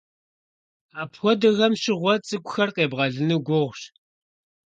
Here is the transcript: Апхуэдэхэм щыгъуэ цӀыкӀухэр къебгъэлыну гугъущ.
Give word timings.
Апхуэдэхэм 1.01 1.73
щыгъуэ 1.81 2.13
цӀыкӀухэр 2.27 2.69
къебгъэлыну 2.75 3.43
гугъущ. 3.45 3.81